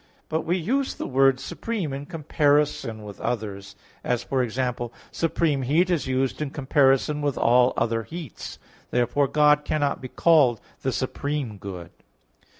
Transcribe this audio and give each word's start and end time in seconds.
But 0.29 0.45
we 0.47 0.57
use 0.57 0.95
the 0.95 1.05
word 1.05 1.39
supreme 1.39 1.93
in 1.93 2.07
comparison 2.07 3.03
with 3.03 3.21
others, 3.21 3.75
as 4.03 4.25
e.g. 4.33 4.73
supreme 5.11 5.61
heat 5.61 5.91
is 5.91 6.07
used 6.07 6.41
in 6.41 6.49
comparison 6.49 7.21
with 7.21 7.37
all 7.37 7.71
other 7.77 8.01
heats. 8.01 8.57
Therefore 8.89 9.27
God 9.27 9.63
cannot 9.63 10.01
be 10.01 10.07
called 10.07 10.59
the 10.81 10.91
supreme 10.91 11.59
good. 11.59 11.91